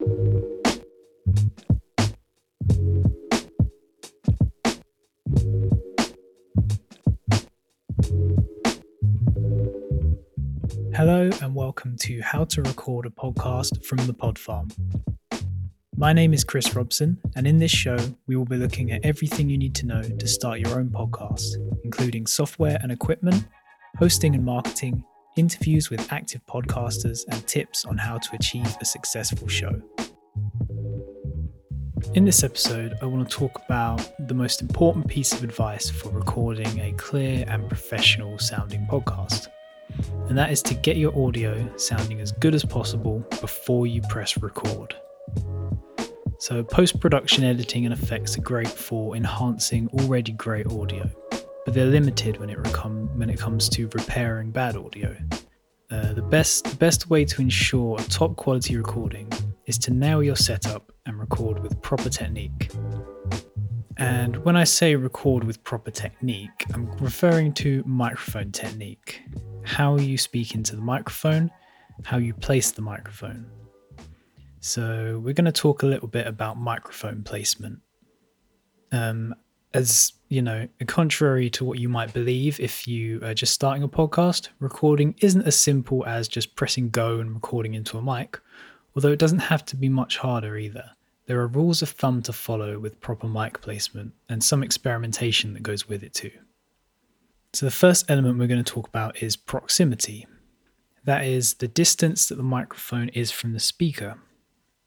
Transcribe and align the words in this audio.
Hello, 0.00 0.48
and 11.42 11.54
welcome 11.54 11.96
to 11.98 12.22
How 12.22 12.44
to 12.44 12.62
Record 12.62 13.04
a 13.04 13.10
Podcast 13.10 13.84
from 13.84 13.98
the 14.06 14.14
Pod 14.14 14.38
Farm. 14.38 14.68
My 15.94 16.14
name 16.14 16.32
is 16.32 16.44
Chris 16.44 16.74
Robson, 16.74 17.20
and 17.36 17.46
in 17.46 17.58
this 17.58 17.70
show, 17.70 17.98
we 18.26 18.36
will 18.36 18.46
be 18.46 18.56
looking 18.56 18.92
at 18.92 19.04
everything 19.04 19.50
you 19.50 19.58
need 19.58 19.74
to 19.74 19.86
know 19.86 20.02
to 20.02 20.26
start 20.26 20.60
your 20.60 20.78
own 20.78 20.88
podcast, 20.88 21.56
including 21.84 22.26
software 22.26 22.78
and 22.82 22.90
equipment, 22.90 23.46
hosting 23.98 24.34
and 24.34 24.46
marketing, 24.46 25.04
interviews 25.36 25.90
with 25.90 26.12
active 26.12 26.40
podcasters, 26.46 27.24
and 27.28 27.46
tips 27.46 27.84
on 27.84 27.98
how 27.98 28.18
to 28.18 28.34
achieve 28.34 28.76
a 28.80 28.84
successful 28.84 29.48
show. 29.48 29.80
In 32.14 32.24
this 32.24 32.42
episode, 32.42 32.96
I 33.02 33.06
want 33.06 33.28
to 33.28 33.36
talk 33.36 33.60
about 33.66 34.10
the 34.28 34.34
most 34.34 34.62
important 34.62 35.06
piece 35.06 35.32
of 35.32 35.44
advice 35.44 35.90
for 35.90 36.10
recording 36.10 36.80
a 36.80 36.92
clear 36.92 37.44
and 37.46 37.68
professional 37.68 38.38
sounding 38.38 38.86
podcast 38.86 39.48
and 40.28 40.38
that 40.38 40.50
is 40.50 40.62
to 40.62 40.74
get 40.74 40.96
your 40.96 41.16
audio 41.26 41.68
sounding 41.76 42.20
as 42.20 42.32
good 42.32 42.54
as 42.54 42.64
possible 42.64 43.20
before 43.40 43.86
you 43.86 44.00
press 44.02 44.36
record. 44.36 44.94
So, 46.38 46.62
post 46.62 47.00
production 47.00 47.44
editing 47.44 47.84
and 47.84 47.92
effects 47.92 48.38
are 48.38 48.42
great 48.42 48.68
for 48.68 49.14
enhancing 49.14 49.88
already 49.88 50.32
great 50.32 50.66
audio, 50.68 51.10
but 51.64 51.74
they're 51.74 51.86
limited 51.86 52.38
when 52.38 52.50
it, 52.50 52.58
recom- 52.58 53.14
when 53.16 53.30
it 53.30 53.38
comes 53.38 53.68
to 53.70 53.88
repairing 53.88 54.50
bad 54.50 54.76
audio. 54.76 55.14
Uh, 55.90 56.12
the 56.12 56.22
best 56.22 56.64
the 56.64 56.76
best 56.76 57.10
way 57.10 57.24
to 57.24 57.42
ensure 57.42 57.98
a 57.98 58.02
top 58.04 58.36
quality 58.36 58.76
recording 58.76 59.28
is 59.66 59.76
to 59.76 59.92
nail 59.92 60.22
your 60.22 60.36
setup 60.36 60.92
and 61.06 61.18
record 61.18 61.60
with 61.60 61.80
proper 61.82 62.08
technique. 62.08 62.70
And 63.96 64.36
when 64.44 64.56
I 64.56 64.64
say 64.64 64.94
record 64.94 65.44
with 65.44 65.62
proper 65.64 65.90
technique, 65.90 66.64
I'm 66.72 66.90
referring 66.98 67.52
to 67.54 67.82
microphone 67.84 68.52
technique 68.52 69.22
how 69.64 69.96
you 69.96 70.16
speak 70.16 70.54
into 70.54 70.74
the 70.74 70.80
microphone, 70.82 71.50
how 72.04 72.16
you 72.16 72.32
place 72.34 72.70
the 72.70 72.82
microphone. 72.82 73.50
So, 74.60 75.20
we're 75.24 75.34
going 75.34 75.46
to 75.46 75.52
talk 75.52 75.82
a 75.82 75.86
little 75.86 76.08
bit 76.08 76.26
about 76.26 76.58
microphone 76.58 77.22
placement. 77.22 77.80
Um, 78.92 79.34
as 79.72 80.12
you 80.28 80.42
know, 80.42 80.68
contrary 80.86 81.50
to 81.50 81.64
what 81.64 81.78
you 81.78 81.88
might 81.88 82.12
believe 82.12 82.60
if 82.60 82.86
you 82.86 83.20
are 83.22 83.34
just 83.34 83.52
starting 83.52 83.82
a 83.82 83.88
podcast, 83.88 84.48
recording 84.60 85.14
isn't 85.20 85.42
as 85.42 85.58
simple 85.58 86.06
as 86.06 86.28
just 86.28 86.54
pressing 86.54 86.88
go 86.90 87.18
and 87.18 87.34
recording 87.34 87.74
into 87.74 87.98
a 87.98 88.02
mic, 88.02 88.38
although 88.94 89.10
it 89.10 89.18
doesn't 89.18 89.38
have 89.38 89.64
to 89.66 89.76
be 89.76 89.88
much 89.88 90.18
harder 90.18 90.56
either. 90.56 90.90
There 91.26 91.40
are 91.40 91.48
rules 91.48 91.82
of 91.82 91.90
thumb 91.90 92.22
to 92.22 92.32
follow 92.32 92.78
with 92.78 93.00
proper 93.00 93.28
mic 93.28 93.60
placement 93.60 94.12
and 94.28 94.42
some 94.42 94.62
experimentation 94.62 95.54
that 95.54 95.62
goes 95.62 95.88
with 95.88 96.02
it 96.02 96.14
too. 96.14 96.32
So, 97.52 97.66
the 97.66 97.72
first 97.72 98.08
element 98.08 98.38
we're 98.38 98.46
going 98.46 98.62
to 98.62 98.72
talk 98.72 98.86
about 98.86 99.20
is 99.22 99.36
proximity. 99.36 100.26
That 101.04 101.24
is 101.24 101.54
the 101.54 101.68
distance 101.68 102.28
that 102.28 102.36
the 102.36 102.44
microphone 102.44 103.08
is 103.08 103.32
from 103.32 103.52
the 103.52 103.60
speaker, 103.60 104.18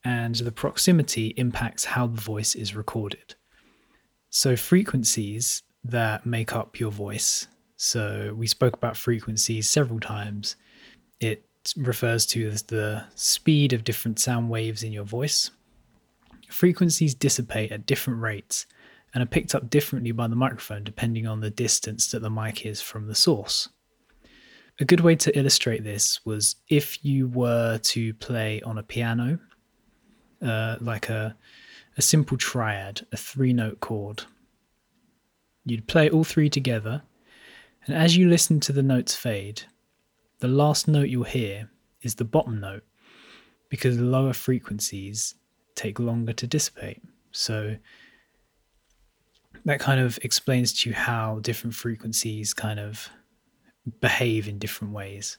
and 0.06 0.36
the 0.36 0.52
proximity 0.52 1.28
impacts 1.38 1.86
how 1.86 2.08
the 2.08 2.22
voice 2.22 2.56
is 2.56 2.76
recorded. 2.76 3.36
So, 4.36 4.56
frequencies 4.56 5.62
that 5.84 6.26
make 6.26 6.56
up 6.56 6.80
your 6.80 6.90
voice. 6.90 7.46
So, 7.76 8.34
we 8.36 8.48
spoke 8.48 8.74
about 8.74 8.98
frequencies 8.98 9.70
several 9.70 10.00
times. 10.00 10.56
It 11.20 11.46
refers 11.78 12.26
to 12.28 12.50
the 12.50 13.04
speed 13.14 13.74
of 13.74 13.84
different 13.84 14.18
sound 14.18 14.50
waves 14.50 14.82
in 14.82 14.92
your 14.92 15.04
voice. 15.04 15.52
Frequencies 16.50 17.14
dissipate 17.14 17.72
at 17.72 17.86
different 17.86 18.22
rates 18.22 18.66
and 19.14 19.22
are 19.22 19.28
picked 19.28 19.54
up 19.54 19.70
differently 19.70 20.12
by 20.12 20.26
the 20.26 20.36
microphone 20.36 20.84
depending 20.84 21.28
on 21.28 21.40
the 21.40 21.52
distance 21.52 22.10
that 22.10 22.24
the 22.24 22.32
mic 22.32 22.66
is 22.66 22.82
from 22.82 23.06
the 23.06 23.14
source. 23.14 23.70
A 24.80 24.86
good 24.86 25.02
way 25.02 25.16
to 25.18 25.38
illustrate 25.38 25.84
this 25.84 26.26
was 26.26 26.56
if 26.70 27.06
you 27.06 27.28
were 27.28 27.78
to 27.84 28.16
play 28.16 28.64
on 28.64 28.80
a 28.80 28.84
piano, 28.84 29.38
uh, 30.42 30.78
like 30.82 31.10
a, 31.10 31.36
a 31.98 32.02
simple 32.02 32.38
triad, 32.38 33.06
a 33.12 33.18
three 33.18 33.54
note 33.54 33.80
chord. 33.80 34.24
You'd 35.66 35.88
play 35.88 36.10
all 36.10 36.24
three 36.24 36.50
together, 36.50 37.04
and 37.86 37.96
as 37.96 38.18
you 38.18 38.30
listen 38.30 38.60
to 38.62 38.74
the 38.74 38.84
notes 38.84 39.16
fade, 39.16 39.64
the 40.40 40.48
last 40.48 40.88
note 40.88 41.10
you'll 41.10 41.24
hear 41.24 41.70
is 42.02 42.16
the 42.16 42.26
bottom 42.26 42.60
note 42.60 42.84
because 43.70 44.00
lower 44.00 44.34
frequencies 44.34 45.36
take 45.76 46.00
longer 46.00 46.34
to 46.34 46.48
dissipate. 46.48 47.02
So 47.32 47.78
that 49.66 49.80
kind 49.80 50.00
of 50.00 50.20
explains 50.22 50.74
to 50.74 50.90
you 50.90 50.96
how 50.96 51.40
different 51.40 51.74
frequencies 51.74 52.54
kind 52.54 52.80
of 52.80 53.10
behave 54.02 54.48
in 54.48 54.60
different 54.60 54.94
ways. 54.94 55.38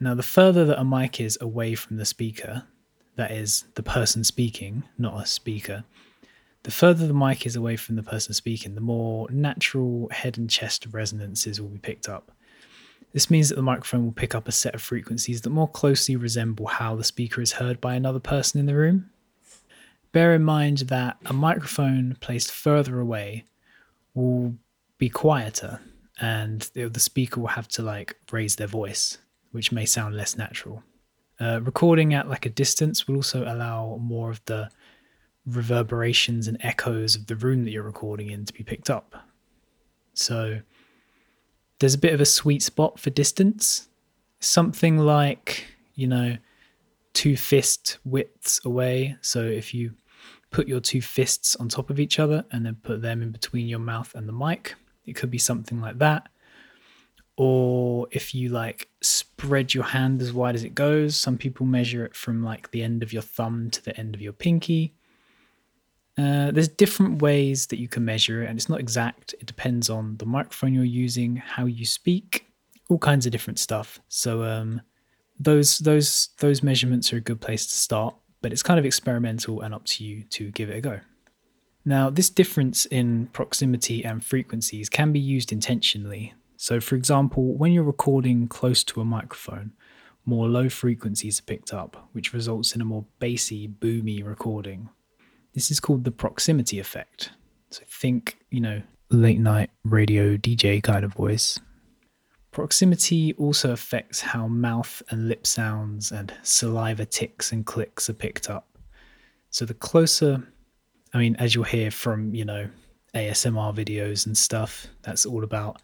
Now, 0.00 0.14
the 0.14 0.22
further 0.22 0.64
that 0.64 0.80
a 0.80 0.84
mic 0.84 1.20
is 1.20 1.38
away 1.40 1.74
from 1.74 1.96
the 1.96 2.04
speaker, 2.04 2.64
that 3.18 3.32
is, 3.32 3.64
the 3.74 3.82
person 3.82 4.22
speaking, 4.22 4.84
not 4.96 5.20
a 5.20 5.26
speaker, 5.26 5.84
the 6.62 6.70
further 6.70 7.06
the 7.06 7.14
mic 7.14 7.46
is 7.46 7.56
away 7.56 7.76
from 7.76 7.96
the 7.96 8.02
person 8.02 8.32
speaking, 8.32 8.74
the 8.74 8.80
more 8.80 9.28
natural 9.30 10.08
head 10.10 10.38
and 10.38 10.48
chest 10.48 10.86
resonances 10.92 11.60
will 11.60 11.68
be 11.68 11.78
picked 11.78 12.08
up. 12.08 12.30
This 13.12 13.28
means 13.28 13.48
that 13.48 13.56
the 13.56 13.62
microphone 13.62 14.04
will 14.04 14.12
pick 14.12 14.34
up 14.34 14.46
a 14.46 14.52
set 14.52 14.74
of 14.74 14.82
frequencies 14.82 15.40
that 15.40 15.50
more 15.50 15.68
closely 15.68 16.14
resemble 16.14 16.66
how 16.66 16.94
the 16.94 17.04
speaker 17.04 17.40
is 17.40 17.52
heard 17.52 17.80
by 17.80 17.94
another 17.94 18.20
person 18.20 18.60
in 18.60 18.66
the 18.66 18.76
room. 18.76 19.10
Bear 20.12 20.34
in 20.34 20.44
mind 20.44 20.78
that 20.78 21.16
a 21.26 21.32
microphone 21.32 22.16
placed 22.20 22.52
further 22.52 23.00
away 23.00 23.44
will 24.14 24.54
be 24.98 25.08
quieter 25.08 25.80
and 26.20 26.70
the, 26.74 27.00
speaker 27.00 27.40
will 27.40 27.48
have 27.48 27.68
to 27.68 27.82
like 27.82 28.16
raise 28.30 28.56
their 28.56 28.66
voice, 28.66 29.18
which 29.52 29.72
may 29.72 29.86
sound 29.86 30.16
less 30.16 30.36
natural. 30.36 30.82
Uh, 31.40 31.60
recording 31.62 32.14
at 32.14 32.28
like 32.28 32.46
a 32.46 32.50
distance 32.50 33.06
will 33.06 33.16
also 33.16 33.44
allow 33.44 33.98
more 34.00 34.30
of 34.30 34.44
the 34.46 34.68
reverberations 35.46 36.48
and 36.48 36.58
echoes 36.60 37.14
of 37.14 37.26
the 37.26 37.36
room 37.36 37.64
that 37.64 37.70
you're 37.70 37.82
recording 37.82 38.30
in 38.30 38.44
to 38.44 38.52
be 38.52 38.64
picked 38.64 38.90
up. 38.90 39.14
So 40.14 40.60
there's 41.78 41.94
a 41.94 41.98
bit 41.98 42.12
of 42.12 42.20
a 42.20 42.26
sweet 42.26 42.62
spot 42.62 42.98
for 42.98 43.10
distance. 43.10 43.88
Something 44.40 44.98
like, 44.98 45.64
you 45.94 46.08
know, 46.08 46.36
two 47.14 47.36
fist 47.36 47.98
widths 48.04 48.60
away. 48.64 49.16
So 49.20 49.42
if 49.42 49.72
you 49.72 49.92
put 50.50 50.66
your 50.66 50.80
two 50.80 51.00
fists 51.00 51.56
on 51.56 51.68
top 51.68 51.90
of 51.90 52.00
each 52.00 52.18
other 52.18 52.44
and 52.50 52.66
then 52.66 52.76
put 52.82 53.02
them 53.02 53.22
in 53.22 53.30
between 53.30 53.68
your 53.68 53.78
mouth 53.78 54.14
and 54.14 54.28
the 54.28 54.32
mic, 54.32 54.74
it 55.06 55.14
could 55.14 55.30
be 55.30 55.38
something 55.38 55.80
like 55.80 55.98
that. 55.98 56.28
Or 57.40 58.08
if 58.10 58.34
you 58.34 58.48
like 58.48 58.88
spread 59.00 59.72
your 59.72 59.84
hand 59.84 60.20
as 60.20 60.32
wide 60.32 60.56
as 60.56 60.64
it 60.64 60.74
goes, 60.74 61.14
some 61.14 61.38
people 61.38 61.66
measure 61.66 62.04
it 62.04 62.16
from 62.16 62.42
like 62.42 62.72
the 62.72 62.82
end 62.82 63.04
of 63.04 63.12
your 63.12 63.22
thumb 63.22 63.70
to 63.70 63.84
the 63.84 63.96
end 63.96 64.16
of 64.16 64.20
your 64.20 64.32
pinky. 64.32 64.92
Uh, 66.18 66.50
there's 66.50 66.66
different 66.66 67.22
ways 67.22 67.68
that 67.68 67.78
you 67.78 67.86
can 67.86 68.04
measure 68.04 68.42
it, 68.42 68.48
and 68.48 68.58
it's 68.58 68.68
not 68.68 68.80
exact. 68.80 69.36
It 69.38 69.46
depends 69.46 69.88
on 69.88 70.16
the 70.16 70.26
microphone 70.26 70.74
you're 70.74 70.82
using, 70.82 71.36
how 71.36 71.66
you 71.66 71.86
speak, 71.86 72.46
all 72.88 72.98
kinds 72.98 73.24
of 73.24 73.30
different 73.30 73.60
stuff. 73.60 74.00
So 74.08 74.42
um, 74.42 74.80
those 75.38 75.78
those 75.78 76.30
those 76.40 76.64
measurements 76.64 77.12
are 77.12 77.18
a 77.18 77.20
good 77.20 77.40
place 77.40 77.68
to 77.68 77.76
start, 77.76 78.16
but 78.42 78.52
it's 78.52 78.64
kind 78.64 78.80
of 78.80 78.84
experimental 78.84 79.60
and 79.60 79.72
up 79.72 79.84
to 79.84 80.04
you 80.04 80.24
to 80.30 80.50
give 80.50 80.70
it 80.70 80.78
a 80.78 80.80
go. 80.80 80.98
Now, 81.84 82.10
this 82.10 82.30
difference 82.30 82.84
in 82.86 83.28
proximity 83.28 84.04
and 84.04 84.24
frequencies 84.24 84.88
can 84.88 85.12
be 85.12 85.20
used 85.20 85.52
intentionally. 85.52 86.34
So, 86.60 86.80
for 86.80 86.96
example, 86.96 87.56
when 87.56 87.70
you're 87.70 87.84
recording 87.84 88.48
close 88.48 88.82
to 88.82 89.00
a 89.00 89.04
microphone, 89.04 89.74
more 90.24 90.48
low 90.48 90.68
frequencies 90.68 91.38
are 91.38 91.44
picked 91.44 91.72
up, 91.72 92.08
which 92.10 92.32
results 92.32 92.74
in 92.74 92.80
a 92.80 92.84
more 92.84 93.04
bassy, 93.20 93.68
boomy 93.68 94.26
recording. 94.26 94.88
This 95.54 95.70
is 95.70 95.78
called 95.78 96.02
the 96.02 96.10
proximity 96.10 96.80
effect. 96.80 97.30
So, 97.70 97.84
think, 97.86 98.38
you 98.50 98.60
know, 98.60 98.82
late 99.08 99.38
night 99.38 99.70
radio 99.84 100.36
DJ 100.36 100.82
kind 100.82 101.04
of 101.04 101.14
voice. 101.14 101.60
Proximity 102.50 103.34
also 103.34 103.70
affects 103.70 104.20
how 104.20 104.48
mouth 104.48 105.00
and 105.10 105.28
lip 105.28 105.46
sounds 105.46 106.10
and 106.10 106.34
saliva 106.42 107.06
ticks 107.06 107.52
and 107.52 107.64
clicks 107.64 108.10
are 108.10 108.14
picked 108.14 108.50
up. 108.50 108.66
So 109.50 109.64
the 109.64 109.74
closer, 109.74 110.42
I 111.14 111.18
mean, 111.18 111.36
as 111.36 111.54
you'll 111.54 111.62
hear 111.62 111.92
from, 111.92 112.34
you 112.34 112.44
know, 112.44 112.68
ASMR 113.14 113.72
videos 113.72 114.26
and 114.26 114.36
stuff, 114.36 114.88
that's 115.02 115.24
all 115.24 115.44
about 115.44 115.80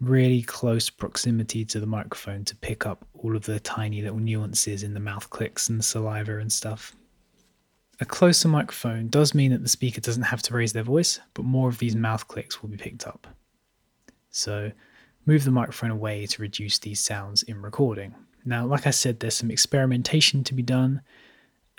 really 0.00 0.42
close 0.42 0.90
proximity 0.90 1.64
to 1.64 1.80
the 1.80 1.86
microphone 1.86 2.44
to 2.44 2.56
pick 2.56 2.86
up 2.86 3.06
all 3.14 3.34
of 3.34 3.44
the 3.44 3.60
tiny 3.60 4.02
little 4.02 4.18
nuances 4.18 4.82
in 4.82 4.94
the 4.94 5.00
mouth 5.00 5.30
clicks 5.30 5.68
and 5.68 5.84
saliva 5.84 6.38
and 6.38 6.52
stuff. 6.52 6.94
A 8.00 8.04
closer 8.04 8.48
microphone 8.48 9.08
does 9.08 9.34
mean 9.34 9.52
that 9.52 9.62
the 9.62 9.68
speaker 9.70 10.02
doesn't 10.02 10.22
have 10.24 10.42
to 10.42 10.54
raise 10.54 10.74
their 10.74 10.82
voice, 10.82 11.18
but 11.32 11.46
more 11.46 11.70
of 11.70 11.78
these 11.78 11.96
mouth 11.96 12.28
clicks 12.28 12.60
will 12.60 12.68
be 12.68 12.76
picked 12.76 13.06
up. 13.06 13.26
So 14.28 14.70
move 15.24 15.44
the 15.44 15.50
microphone 15.50 15.90
away 15.90 16.26
to 16.26 16.42
reduce 16.42 16.78
these 16.78 17.00
sounds 17.00 17.42
in 17.44 17.62
recording. 17.62 18.14
Now, 18.44 18.66
like 18.66 18.86
I 18.86 18.90
said, 18.90 19.18
there's 19.18 19.34
some 19.34 19.50
experimentation 19.50 20.44
to 20.44 20.52
be 20.54 20.62
done, 20.62 21.00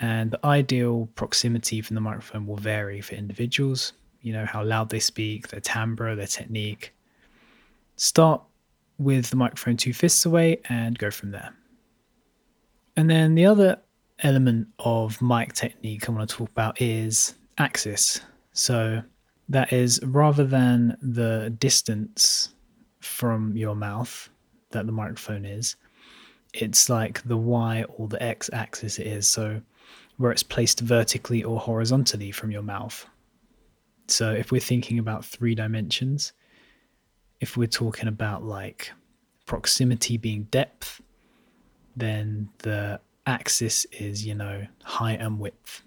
And 0.00 0.30
the 0.30 0.46
ideal 0.46 1.08
proximity 1.14 1.80
from 1.80 1.94
the 1.94 2.00
microphone 2.00 2.46
will 2.46 2.56
vary 2.56 3.00
for 3.00 3.14
individuals, 3.14 3.92
you 4.22 4.32
know, 4.32 4.46
how 4.46 4.62
loud 4.62 4.90
they 4.90 5.00
speak, 5.00 5.48
their 5.48 5.60
timbre, 5.60 6.14
their 6.14 6.26
technique. 6.26 6.94
Start 7.98 8.40
with 8.98 9.28
the 9.28 9.36
microphone 9.36 9.76
two 9.76 9.92
fists 9.92 10.24
away 10.24 10.60
and 10.68 10.96
go 10.96 11.10
from 11.10 11.32
there. 11.32 11.52
And 12.96 13.10
then 13.10 13.34
the 13.34 13.44
other 13.44 13.76
element 14.20 14.68
of 14.78 15.20
mic 15.20 15.52
technique 15.52 16.08
I 16.08 16.12
want 16.12 16.30
to 16.30 16.36
talk 16.36 16.48
about 16.48 16.80
is 16.80 17.34
axis. 17.58 18.20
So 18.52 19.02
that 19.48 19.72
is 19.72 20.00
rather 20.04 20.44
than 20.44 20.96
the 21.02 21.54
distance 21.58 22.54
from 23.00 23.56
your 23.56 23.74
mouth 23.74 24.28
that 24.70 24.86
the 24.86 24.92
microphone 24.92 25.44
is, 25.44 25.74
it's 26.54 26.88
like 26.88 27.22
the 27.24 27.36
y 27.36 27.84
or 27.96 28.06
the 28.06 28.22
x 28.22 28.48
axis 28.52 29.00
it 29.00 29.08
is. 29.08 29.26
So 29.26 29.60
where 30.18 30.30
it's 30.30 30.44
placed 30.44 30.80
vertically 30.80 31.42
or 31.42 31.58
horizontally 31.58 32.30
from 32.30 32.52
your 32.52 32.62
mouth. 32.62 33.04
So 34.06 34.30
if 34.30 34.52
we're 34.52 34.60
thinking 34.60 35.00
about 35.00 35.24
three 35.24 35.56
dimensions, 35.56 36.32
if 37.40 37.56
we're 37.56 37.66
talking 37.66 38.08
about 38.08 38.44
like 38.44 38.90
proximity 39.46 40.16
being 40.16 40.44
depth, 40.44 41.00
then 41.96 42.48
the 42.58 43.00
axis 43.26 43.84
is, 43.92 44.24
you 44.24 44.34
know, 44.34 44.66
height 44.82 45.20
and 45.20 45.38
width. 45.38 45.82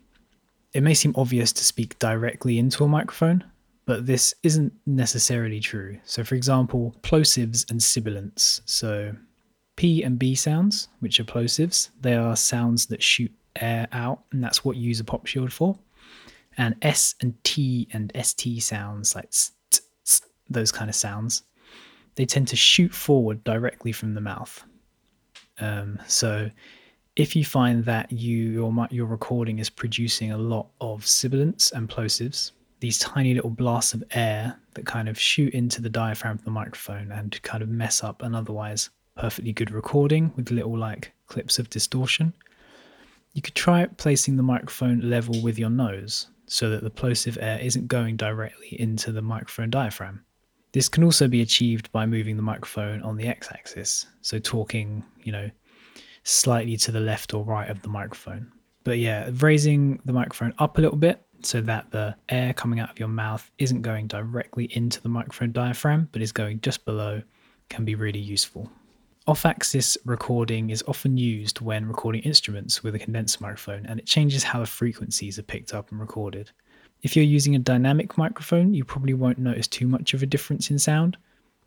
It 0.74 0.84
may 0.84 0.94
seem 0.94 1.14
obvious 1.18 1.52
to 1.54 1.64
speak 1.64 2.00
directly 2.00 2.58
into 2.60 2.84
a 2.84 2.88
microphone, 2.88 3.44
but 3.86 4.06
this 4.06 4.34
isn't 4.44 4.74
necessarily 4.86 5.60
true. 5.60 6.00
So, 6.06 6.24
for 6.24 6.36
example, 6.36 6.96
plosives 7.02 7.70
and 7.70 7.82
sibilants. 7.82 8.62
So, 8.66 9.14
P 9.76 10.04
and 10.04 10.20
B 10.20 10.36
sounds, 10.36 10.88
which 11.00 11.20
are 11.20 11.26
plosives, 11.26 11.90
they 12.00 12.16
are 12.16 12.36
sounds 12.36 12.86
that 12.88 13.02
shoot 13.02 13.32
air 13.58 13.88
out, 13.92 14.22
and 14.32 14.44
that's 14.44 14.64
what 14.64 14.78
you 14.78 14.84
use 14.84 15.00
a 15.00 15.04
pop 15.04 15.26
shield 15.26 15.52
for. 15.52 15.78
And 16.58 16.76
S 16.82 17.16
and 17.22 17.42
T 17.44 17.88
and 17.92 18.12
ST 18.22 18.62
sounds, 18.62 19.16
like 19.16 19.30
those 20.54 20.72
kind 20.72 20.90
of 20.90 20.96
sounds, 20.96 21.44
they 22.16 22.26
tend 22.26 22.48
to 22.50 22.56
shoot 22.56 22.94
forward 22.94 23.44
directly 23.44 23.92
from 23.92 24.14
the 24.14 24.22
mouth. 24.22 24.64
Um, 25.60 26.00
so, 26.08 26.50
if 27.16 27.36
you 27.36 27.44
find 27.44 27.84
that 27.86 28.12
you 28.12 28.52
your 28.52 28.88
your 28.90 29.06
recording 29.06 29.60
is 29.60 29.70
producing 29.70 30.32
a 30.32 30.38
lot 30.38 30.68
of 30.80 31.06
sibilants 31.06 31.72
and 31.72 31.90
plosives, 31.90 32.52
these 32.80 32.98
tiny 32.98 33.34
little 33.34 33.50
blasts 33.50 33.94
of 33.94 34.04
air 34.12 34.58
that 34.74 34.86
kind 34.86 35.08
of 35.08 35.20
shoot 35.20 35.54
into 35.54 35.82
the 35.82 35.90
diaphragm 35.90 36.36
of 36.36 36.44
the 36.46 36.52
microphone 36.52 37.12
and 37.12 37.42
kind 37.44 37.62
of 37.62 37.70
mess 37.70 38.04
up 38.04 38.22
an 38.24 38.34
otherwise 38.34 38.90
perfectly 39.16 39.52
good 39.52 39.72
recording 39.72 40.32
with 40.36 40.52
little 40.52 40.78
like 40.78 41.14
clips 41.28 41.60
of 41.60 41.70
distortion. 41.70 42.34
You 43.34 43.42
could 43.42 43.56
try 43.56 43.86
placing 43.86 44.36
the 44.36 44.44
microphone 44.44 45.02
level 45.02 45.42
with 45.42 45.60
your 45.60 45.70
nose 45.70 46.28
so 46.48 46.70
that 46.70 46.84
the 46.84 46.90
plosive 46.90 47.38
air 47.40 47.60
isn't 47.60 47.88
going 47.88 48.18
directly 48.18 48.80
into 48.80 49.12
the 49.12 49.22
microphone 49.22 49.70
diaphragm. 49.70 50.26
This 50.74 50.88
can 50.88 51.04
also 51.04 51.28
be 51.28 51.42
achieved 51.42 51.92
by 51.92 52.06
moving 52.06 52.38
the 52.38 52.44
microphone 52.44 53.02
on 53.02 53.18
the 53.18 53.28
x 53.28 53.50
axis, 53.52 54.08
so 54.22 54.40
talking, 54.40 55.04
you 55.24 55.32
know, 55.32 55.50
slightly 56.24 56.78
to 56.78 56.92
the 56.92 57.00
left 57.00 57.34
or 57.34 57.44
right 57.44 57.70
of 57.70 57.82
the 57.82 57.90
microphone. 57.90 58.52
But 58.84 59.00
yeah, 59.00 59.30
raising 59.34 60.00
the 60.06 60.14
microphone 60.14 60.54
up 60.60 60.78
a 60.78 60.82
little 60.82 60.98
bit 60.98 61.22
so 61.44 61.62
that 61.62 61.92
the 61.92 62.16
air 62.30 62.54
coming 62.54 62.80
out 62.80 62.90
of 62.90 63.00
your 63.00 63.08
mouth 63.08 63.50
isn't 63.58 63.82
going 63.82 64.08
directly 64.08 64.66
into 64.76 65.02
the 65.02 65.10
microphone 65.10 65.52
diaphragm 65.52 66.08
but 66.12 66.22
is 66.22 66.32
going 66.32 66.62
just 66.62 66.86
below 66.86 67.22
can 67.70 67.86
be 67.86 67.96
really 67.96 68.20
useful. 68.20 68.72
Off 69.28 69.46
axis 69.46 69.98
recording 70.06 70.70
is 70.72 70.84
often 70.88 71.18
used 71.18 71.62
when 71.62 71.88
recording 71.88 72.22
instruments 72.24 72.84
with 72.84 72.96
a 72.96 73.00
condenser 73.00 73.40
microphone 73.42 73.86
and 73.86 74.00
it 74.00 74.06
changes 74.06 74.44
how 74.44 74.60
the 74.60 74.66
frequencies 74.66 75.38
are 75.38 75.44
picked 75.44 75.74
up 75.74 75.92
and 75.92 76.00
recorded. 76.00 76.52
If 77.04 77.16
you're 77.16 77.26
using 77.26 77.56
a 77.56 77.60
dynamic 77.60 78.18
microphone, 78.18 78.74
you 78.74 78.84
probably 78.84 79.14
won't 79.14 79.40
notice 79.40 79.68
too 79.68 79.88
much 79.88 80.14
of 80.14 80.22
a 80.22 80.28
difference 80.28 80.70
in 80.70 80.78
sound, 80.78 81.18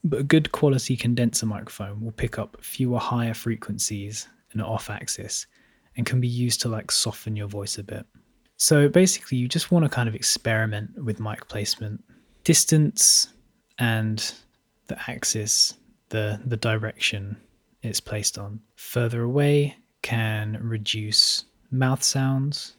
but 0.04 0.20
a 0.20 0.24
good 0.24 0.52
quality 0.52 0.96
condenser 0.96 1.46
microphone 1.46 2.00
will 2.00 2.12
pick 2.12 2.38
up 2.38 2.56
fewer 2.60 2.98
higher 2.98 3.34
frequencies 3.34 4.28
in 4.52 4.60
an 4.60 4.66
off 4.66 4.90
axis 4.90 5.46
and 5.96 6.06
can 6.06 6.20
be 6.20 6.28
used 6.28 6.60
to 6.60 6.68
like 6.68 6.90
soften 6.90 7.34
your 7.36 7.48
voice 7.48 7.78
a 7.78 7.82
bit. 7.82 8.06
So 8.56 8.88
basically, 8.88 9.38
you 9.38 9.48
just 9.48 9.72
want 9.72 9.84
to 9.84 9.88
kind 9.88 10.08
of 10.08 10.14
experiment 10.14 11.02
with 11.02 11.20
mic 11.20 11.48
placement, 11.48 12.04
distance, 12.44 13.28
and 13.78 14.32
the 14.86 14.98
axis, 15.10 15.74
the 16.10 16.40
the 16.46 16.56
direction 16.56 17.36
it's 17.82 18.00
placed 18.00 18.38
on. 18.38 18.60
Further 18.76 19.22
away 19.22 19.76
can 20.02 20.58
reduce 20.60 21.44
mouth 21.70 22.02
sounds 22.02 22.76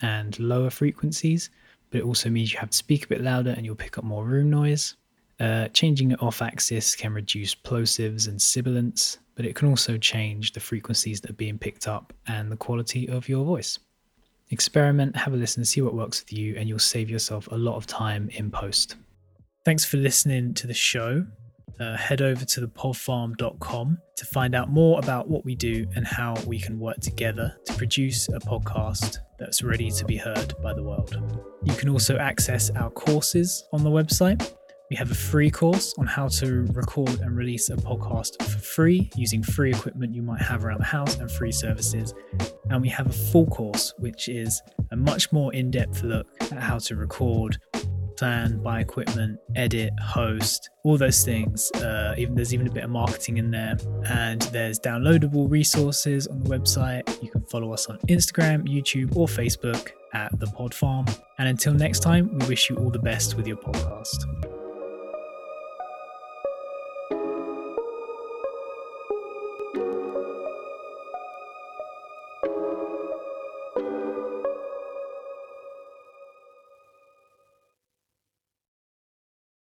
and 0.00 0.38
lower 0.38 0.70
frequencies, 0.70 1.50
but 1.90 2.00
it 2.00 2.04
also 2.04 2.28
means 2.28 2.52
you 2.52 2.58
have 2.58 2.70
to 2.70 2.76
speak 2.76 3.04
a 3.04 3.08
bit 3.08 3.20
louder 3.20 3.50
and 3.50 3.64
you'll 3.64 3.74
pick 3.74 3.98
up 3.98 4.04
more 4.04 4.24
room 4.24 4.50
noise. 4.50 4.96
Uh, 5.38 5.68
changing 5.68 6.12
it 6.12 6.22
off 6.22 6.40
axis 6.40 6.94
can 6.94 7.12
reduce 7.12 7.54
plosives 7.54 8.26
and 8.26 8.40
sibilants, 8.40 9.18
but 9.34 9.44
it 9.44 9.54
can 9.54 9.68
also 9.68 9.98
change 9.98 10.52
the 10.52 10.60
frequencies 10.60 11.20
that 11.20 11.30
are 11.30 11.34
being 11.34 11.58
picked 11.58 11.86
up 11.86 12.12
and 12.26 12.50
the 12.50 12.56
quality 12.56 13.08
of 13.08 13.28
your 13.28 13.44
voice. 13.44 13.78
Experiment, 14.50 15.14
have 15.16 15.34
a 15.34 15.36
listen, 15.36 15.64
see 15.64 15.82
what 15.82 15.94
works 15.94 16.22
with 16.22 16.32
you, 16.32 16.54
and 16.56 16.68
you'll 16.68 16.78
save 16.78 17.10
yourself 17.10 17.48
a 17.50 17.56
lot 17.56 17.76
of 17.76 17.86
time 17.86 18.30
in 18.32 18.50
post. 18.50 18.96
Thanks 19.64 19.84
for 19.84 19.96
listening 19.96 20.54
to 20.54 20.66
the 20.66 20.74
show. 20.74 21.26
Uh, 21.78 21.96
head 21.96 22.22
over 22.22 22.44
to 22.44 22.60
thepodfarm.com 22.66 23.98
to 24.16 24.24
find 24.26 24.54
out 24.54 24.70
more 24.70 24.98
about 24.98 25.28
what 25.28 25.44
we 25.44 25.54
do 25.54 25.86
and 25.94 26.06
how 26.06 26.34
we 26.46 26.58
can 26.58 26.78
work 26.78 26.98
together 27.00 27.54
to 27.66 27.74
produce 27.74 28.28
a 28.28 28.38
podcast 28.38 29.18
that's 29.38 29.62
ready 29.62 29.90
to 29.90 30.04
be 30.04 30.16
heard 30.16 30.54
by 30.62 30.72
the 30.72 30.82
world. 30.82 31.16
You 31.64 31.74
can 31.74 31.88
also 31.88 32.16
access 32.16 32.70
our 32.70 32.90
courses 32.90 33.64
on 33.72 33.84
the 33.84 33.90
website. 33.90 34.52
We 34.88 34.96
have 34.96 35.10
a 35.10 35.14
free 35.14 35.50
course 35.50 35.94
on 35.98 36.06
how 36.06 36.28
to 36.28 36.66
record 36.72 37.20
and 37.20 37.36
release 37.36 37.70
a 37.70 37.76
podcast 37.76 38.40
for 38.40 38.58
free 38.58 39.10
using 39.16 39.42
free 39.42 39.72
equipment 39.72 40.14
you 40.14 40.22
might 40.22 40.40
have 40.40 40.64
around 40.64 40.78
the 40.78 40.84
house 40.84 41.16
and 41.16 41.30
free 41.30 41.50
services. 41.50 42.14
And 42.70 42.80
we 42.80 42.88
have 42.90 43.08
a 43.08 43.12
full 43.12 43.46
course, 43.46 43.92
which 43.98 44.28
is 44.28 44.62
a 44.92 44.96
much 44.96 45.32
more 45.32 45.52
in 45.52 45.72
depth 45.72 46.04
look 46.04 46.28
at 46.40 46.62
how 46.62 46.78
to 46.78 46.94
record, 46.94 47.58
plan, 48.16 48.62
buy 48.62 48.80
equipment, 48.80 49.38
edit, 49.54 49.92
host, 50.02 50.70
all 50.84 50.96
those 50.96 51.24
things. 51.24 51.70
Uh, 51.72 52.14
even 52.18 52.34
there's 52.34 52.54
even 52.54 52.66
a 52.66 52.70
bit 52.70 52.84
of 52.84 52.90
marketing 52.90 53.38
in 53.38 53.50
there, 53.50 53.76
and 54.06 54.42
there's 54.42 54.78
downloadable 54.78 55.50
resources 55.50 56.26
on 56.26 56.42
the 56.42 56.50
website. 56.50 57.22
You 57.22 57.30
can 57.30 57.42
follow 57.42 57.72
us 57.72 57.86
on 57.86 57.98
Instagram, 58.08 58.66
YouTube, 58.66 59.16
or 59.16 59.26
Facebook 59.26 59.90
at 60.12 60.38
the 60.40 60.46
Pod 60.46 60.74
Farm. 60.74 61.06
And 61.38 61.48
until 61.48 61.74
next 61.74 62.00
time, 62.00 62.38
we 62.38 62.46
wish 62.46 62.70
you 62.70 62.76
all 62.76 62.90
the 62.90 62.98
best 62.98 63.36
with 63.36 63.46
your 63.46 63.58
podcast. 63.58 64.35